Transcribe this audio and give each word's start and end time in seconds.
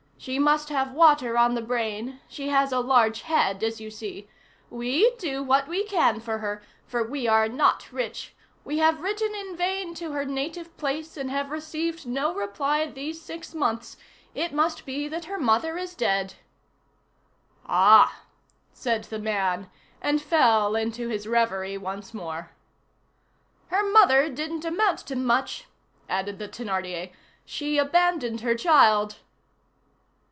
She 0.23 0.37
must 0.37 0.69
have 0.69 0.91
water 0.91 1.35
on 1.35 1.55
the 1.55 1.63
brain; 1.63 2.19
she 2.27 2.49
has 2.49 2.71
a 2.71 2.79
large 2.79 3.23
head, 3.23 3.63
as 3.63 3.81
you 3.81 3.89
see. 3.89 4.29
We 4.69 5.15
do 5.17 5.41
what 5.41 5.67
we 5.67 5.83
can 5.83 6.19
for 6.19 6.37
her, 6.37 6.61
for 6.85 7.03
we 7.03 7.27
are 7.27 7.49
not 7.49 7.91
rich; 7.91 8.35
we 8.63 8.77
have 8.77 9.01
written 9.01 9.33
in 9.33 9.57
vain 9.57 9.95
to 9.95 10.11
her 10.11 10.23
native 10.23 10.77
place, 10.77 11.17
and 11.17 11.31
have 11.31 11.49
received 11.49 12.05
no 12.05 12.35
reply 12.35 12.85
these 12.85 13.19
six 13.19 13.55
months. 13.55 13.97
It 14.35 14.53
must 14.53 14.85
be 14.85 15.07
that 15.07 15.25
her 15.25 15.39
mother 15.39 15.75
is 15.75 15.95
dead." 15.95 16.35
"Ah!" 17.65 18.21
said 18.73 19.05
the 19.05 19.17
man, 19.17 19.71
and 20.03 20.21
fell 20.21 20.75
into 20.75 21.07
his 21.07 21.27
reverie 21.27 21.79
once 21.79 22.13
more. 22.13 22.51
"Her 23.69 23.81
mother 23.81 24.29
didn't 24.29 24.65
amount 24.65 24.99
to 25.07 25.15
much," 25.15 25.65
added 26.07 26.37
the 26.37 26.47
Thénardier; 26.47 27.11
"she 27.43 27.79
abandoned 27.79 28.41
her 28.41 28.53
child." 28.53 29.17